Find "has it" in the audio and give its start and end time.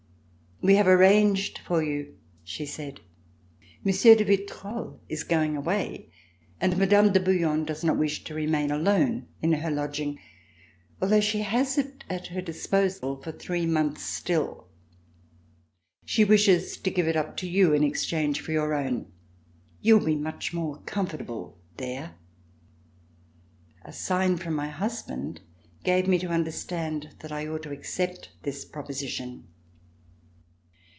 11.41-12.03